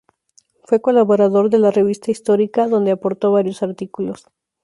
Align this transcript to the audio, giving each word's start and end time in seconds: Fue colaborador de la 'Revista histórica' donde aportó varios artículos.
Fue 0.63 0.81
colaborador 0.81 1.51
de 1.51 1.59
la 1.59 1.69
'Revista 1.69 2.09
histórica' 2.09 2.67
donde 2.67 2.89
aportó 2.89 3.31
varios 3.33 3.61
artículos. 3.61 4.25